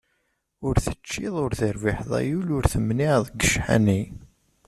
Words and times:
Ur 0.67 0.75
teččiḍ, 0.85 1.35
ur 1.43 1.51
terbiḥeḍ 1.59 2.11
ay 2.19 2.29
ul, 2.37 2.47
ur 2.57 2.65
temniɛeḍ 2.71 3.23
seg 3.29 3.37
ccḥani. 3.45 4.03